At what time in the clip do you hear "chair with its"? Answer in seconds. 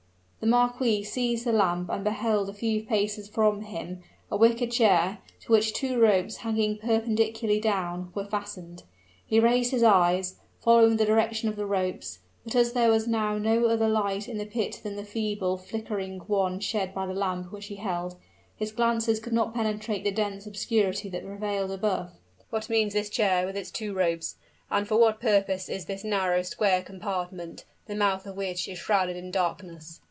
23.11-23.69